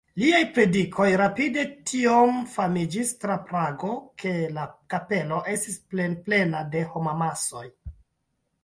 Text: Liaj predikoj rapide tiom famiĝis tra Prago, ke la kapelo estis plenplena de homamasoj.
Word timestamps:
Liaj 0.19 0.37
predikoj 0.53 1.09
rapide 1.21 1.65
tiom 1.91 2.33
famiĝis 2.55 3.11
tra 3.25 3.35
Prago, 3.51 3.91
ke 4.23 4.35
la 4.57 4.65
kapelo 4.95 5.41
estis 5.55 5.79
plenplena 5.95 6.65
de 6.75 6.85
homamasoj. 6.97 7.65